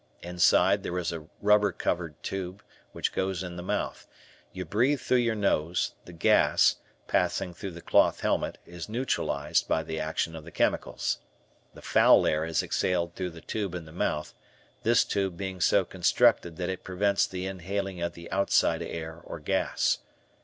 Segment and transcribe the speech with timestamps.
[0.23, 4.07] Inside there is a rubber covered tube, which goes in the mouth,
[4.51, 6.77] You breathe through your nose; the gas,
[7.07, 11.19] passing through the cloth helmet, is neutralized by the action of the chemicals.
[11.75, 14.33] The foul air is exhaled through the tube in the mouth,
[14.81, 19.39] this tube being so constructed that it prevents the inhaling of the outside air or
[19.39, 19.99] gas.